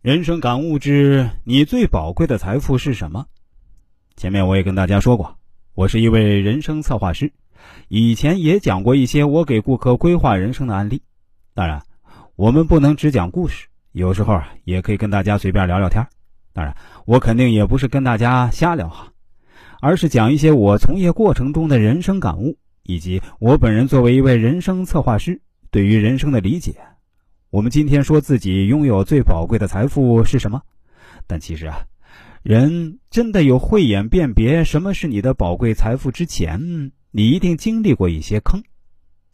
[0.00, 3.26] 人生感悟之你最宝贵的财富是什么？
[4.14, 5.36] 前面我也跟大家说过，
[5.74, 7.32] 我是一位人生策划师，
[7.88, 11.02] 以前也讲过一些我给顾客规划人生的案例。
[11.52, 11.82] 当然，
[12.36, 16.06] 我们不能只讲故事，有时候啊也可以跟大家随便聊聊天。
[16.52, 16.72] 当然，
[17.04, 19.12] 我肯定也不是跟大家瞎聊哈，
[19.80, 26.76] 而是讲一些我从业过程中的人生感悟，以及我本人作为一位人生策划师对于人生的理解。
[27.50, 30.60] 我们今天说自己拥有最宝贵的财富是什么？
[31.26, 31.78] 但其实啊，
[32.42, 38.62] 人真的有慧眼辨别什么是你的宝贵财富之前，你一定经历过一些坑。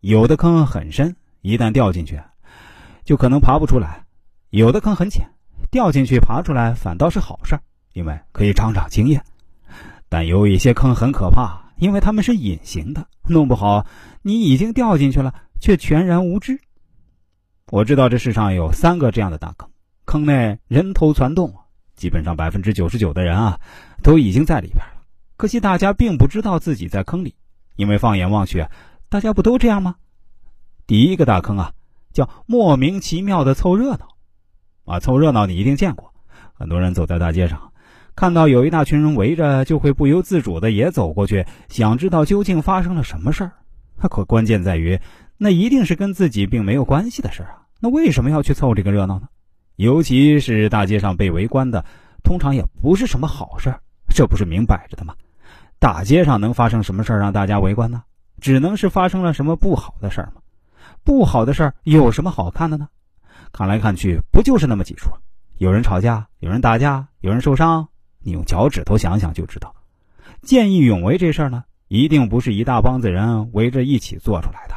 [0.00, 2.20] 有的坑很深，一旦掉进去，
[3.04, 4.02] 就可能爬不出来；
[4.50, 5.24] 有的坑很浅，
[5.70, 7.56] 掉进去爬出来反倒是好事，
[7.92, 9.22] 因为可以长长经验。
[10.08, 13.86] 但有一些坑很可怕，因为他们是隐形的，弄不好
[14.22, 16.60] 你已经掉进去了，却全然无知。
[17.70, 19.70] 我知道这世上有三个这样的大坑，
[20.04, 21.54] 坑内人头攒动，
[21.94, 23.60] 基本上百分之九十九的人啊，
[24.02, 25.04] 都已经在里边了。
[25.36, 27.36] 可惜大家并不知道自己在坑里，
[27.76, 28.66] 因为放眼望去，
[29.08, 29.94] 大家不都这样吗？
[30.88, 31.72] 第一个大坑啊，
[32.12, 34.08] 叫莫名其妙的凑热闹，
[34.84, 36.12] 啊，凑热闹你一定见过，
[36.54, 37.70] 很多人走在大街上，
[38.16, 43.52] 看到有一大群人围着，就会不由自主的也走过去，想知道究竟发生了什么事儿。
[44.08, 44.98] 可关键在于，
[45.36, 47.59] 那一定是跟自己并没有关系的事儿啊。
[47.80, 49.28] 那为什么要去凑这个热闹呢？
[49.76, 51.84] 尤其是大街上被围观的，
[52.22, 53.80] 通常也不是什么好事儿，
[54.14, 55.14] 这不是明摆着的吗？
[55.78, 58.02] 大街上能发生什么事儿让大家围观呢？
[58.40, 60.42] 只能是发生了什么不好的事儿吗？
[61.02, 62.88] 不好的事儿有什么好看的呢？
[63.52, 65.10] 看来看去不就是那么几处：
[65.56, 67.88] 有人吵架，有人打架，有人受伤。
[68.22, 69.74] 你用脚趾头想想就知道。
[70.42, 74.74] 见义勇为这事儿呢，一定不是一大帮子人围着一起做出来的，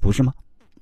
[0.00, 0.34] 不是吗？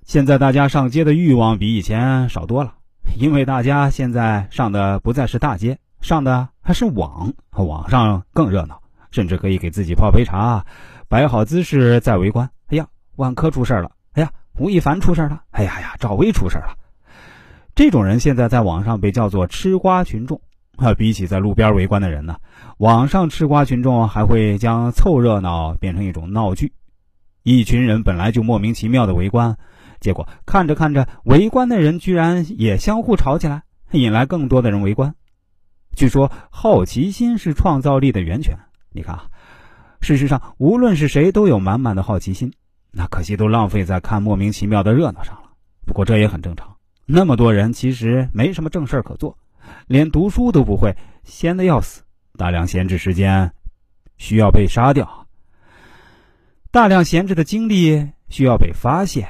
[0.09, 2.77] 现在大家上街的欲望比以前少多了，
[3.19, 10.65] 因为大家现在上的不再是大街，上的还是网，网上更热闹，甚至可以给自己泡杯茶，
[11.09, 12.49] 摆好姿势再围观。
[12.69, 12.87] 哎呀，
[13.17, 13.91] 万科出事了！
[14.15, 15.43] 哎呀，吴亦凡出事了！
[15.51, 16.79] 哎呀呀，赵薇出事了！
[17.75, 20.41] 这种人现在在网上被叫做吃瓜群众
[20.79, 20.95] 啊。
[20.95, 22.39] 比起在路边围观的人呢，
[22.79, 26.73] 网上吃瓜群众还会将凑热闹变成一种闹剧，
[27.43, 29.59] 一群人本来就莫名其妙的围观。
[30.01, 35.15] 结果看着看着，围观的人居然也相互吵起来，引来更多的人围观。
[35.97, 38.57] 据说好奇心是创造力的源泉。
[38.91, 39.27] 你看啊，
[40.01, 42.53] 事实上无论是谁都有满满的好奇心，
[42.93, 45.51] 那可惜都浪费在看莫名其妙的热闹上了。
[45.85, 49.37] 不过这也很正常，那么多人其实没什么正事可做，
[49.87, 52.03] 连读书都不会，闲得要死。
[52.37, 53.53] 大量闲置时间
[54.17, 55.27] 需要被杀掉，
[56.71, 59.29] 大量闲置的精力需要被发现。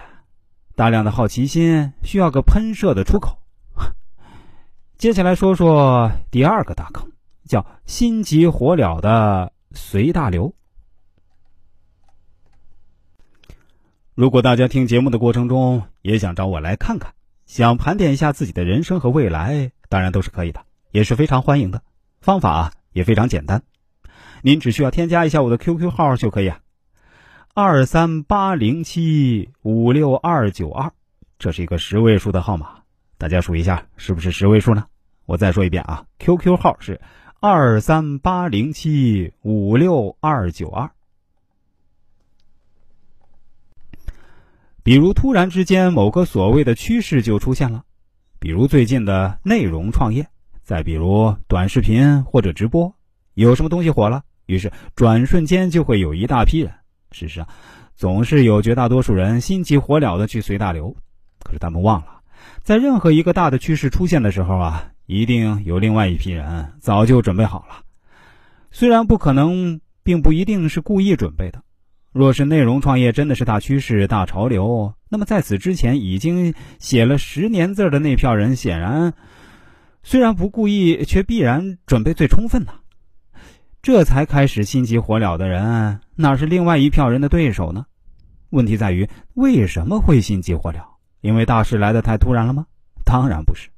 [0.79, 3.41] 大量的好奇心需要个喷射的出口。
[4.97, 7.11] 接下来说说第二个大坑，
[7.49, 10.55] 叫心急火燎的随大流。
[14.15, 17.13] 如果大家听节目的过程中也想找我来看看，
[17.45, 21.83] 想盘点一下自己的人生和未来，当然都是可以的，也是非常欢迎的。
[22.21, 23.65] 方法也非常简单，
[24.43, 26.61] 您只需要添加一下我的 QQ 号就可以啊。
[27.61, 30.93] 二三八零七五六二九二，
[31.41, 32.83] 这是一个十位数的号码，
[33.19, 34.87] 大家数一下是不是十位数呢？
[35.27, 37.01] 我再说一遍啊，QQ 号是
[37.41, 40.93] 二三八零七五六二九二。
[44.85, 47.83] 比如突然之间某个所谓的趋势就出现了，
[48.39, 50.29] 比如最近的内容创业，
[50.63, 52.95] 再比如短视频或者直播，
[53.35, 56.73] 有什么东西火了，于是转瞬间就会有一大批人。
[57.11, 57.47] 事实上，
[57.95, 60.95] 总是有绝大多数人心急火燎的去随大流，
[61.43, 62.21] 可是他们忘了，
[62.63, 67.83] 在任何一个大的趋势出现的时候啊，一定有另外一批人早就准备好了。
[68.71, 71.63] 虽然不可能，并不一定是故意准备的。
[72.13, 79.13] 若是内容创业真的是大趋势、大潮流，那么在此之前已经写了十年字的那票人，显然
[80.03, 82.73] 虽然不故意，却必然准备最充分呢。
[83.83, 87.87] 这才开始心急火燎的人，哪是另外一票人的对手呢？
[88.51, 90.81] 问题在于，为什么会心急火燎？
[91.21, 92.67] 因为大事来得太突然了吗？
[93.05, 93.69] 当然不是。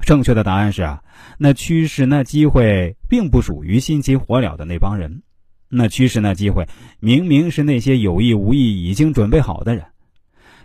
[0.00, 1.02] 正确的答案是啊，
[1.38, 5.22] 那趋势、那机会，并不属于心急火燎的那帮人。
[5.70, 6.68] 那趋势、那机会，
[7.00, 9.82] 明明是那些有意无意已经准备好的人。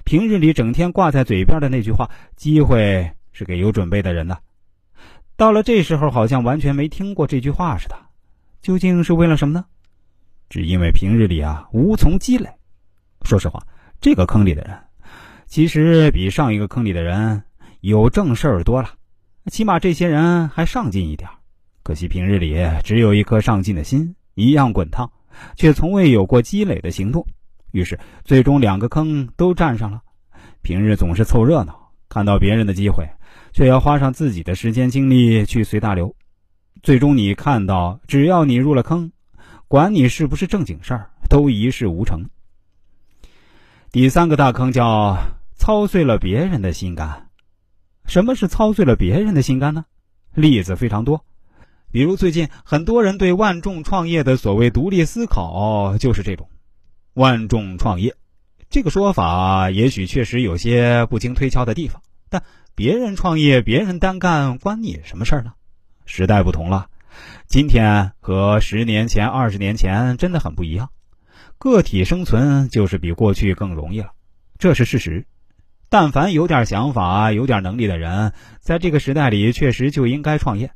[0.03, 4.37] 平日里整天挂在嘴边的那句话：“机会是给有准备的人的。”
[5.37, 7.95] 到了这时候，好像完全没听过这句话似的。
[8.61, 9.65] 究竟是为了什么呢？
[10.53, 12.47] 只因为平日里啊无从积累。
[13.23, 13.65] 说实话，
[13.99, 14.77] 这个坑里的人，
[15.47, 17.41] 其实比上一个坑里的人
[17.81, 18.91] 有正事儿多了。
[19.47, 21.27] 起码这些人还上进一点。
[21.81, 25.11] 可惜平日里只有一颗上进的心，一样滚烫，
[25.55, 27.25] 却从未有过积累的行动。
[27.71, 30.03] 于是最终两个坑都占上了。
[30.61, 33.09] 平日总是凑热闹，看到别人的机会，
[33.53, 36.15] 却要花上自己的时间精力去随大流。
[36.83, 39.11] 最终你看到，只要你入了坑，
[39.73, 42.29] 管你是不是正经事儿，都一事无成。
[43.91, 45.17] 第三个大坑叫
[45.55, 47.29] 操碎了别人的心肝。
[48.05, 49.85] 什么是操碎了别人的心肝呢？
[50.35, 51.25] 例子非常多。
[51.89, 56.47] 比如最近很多人对万众创业的所谓独立思考，就是这种。
[57.15, 58.15] 万众创业
[58.69, 62.43] 这个说法，也许确实有些不经推敲的地方，但
[62.75, 65.53] 别人创业，别人单干，关你什么事儿呢？
[66.05, 66.89] 时代不同了，
[67.47, 70.89] 今天和十年前、二十年前真的很不一样。
[71.57, 74.11] 个体生存就是比过去更容易了，
[74.57, 75.25] 这是事实。
[75.89, 80.71] 但凡有点想法、有点能力的人，在这个时代里，确实就应该创业。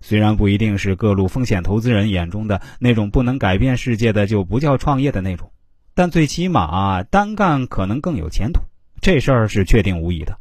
[0.00, 5.52] 虽然不一定是各路风险投资人眼中的那种不能改变世界的就不叫创业的那种，
[5.94, 8.62] 但最起码单干可能更有前途，
[9.00, 10.38] 这事儿是确定无疑的。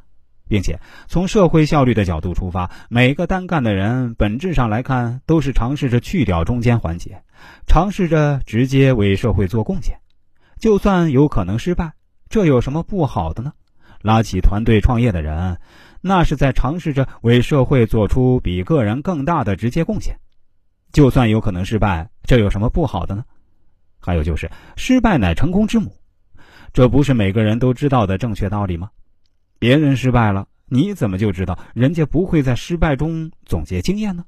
[0.47, 7.23] 并且从社会效率的角度出发，每个单干的人本质上来看都是尝试着去掉中间环节，
[7.67, 9.97] 尝试着直接为社会做贡献。
[10.59, 11.93] 就算有可能失败，
[12.29, 13.53] 这有什么不好的呢？
[14.01, 15.57] 拉起团队创业的人。
[16.07, 20.19] 那是在尝试着为社会做出比个人更大的直接贡献，
[20.91, 23.25] 就算有可能失败，这有什么不好的呢？
[23.99, 25.97] 还有就是，失败乃成功之母，
[26.73, 28.91] 这不是每个人都知道的正确道理吗？
[29.65, 34.23] 别人失败了，你怎么就知道人家不会在失败中总结经验呢？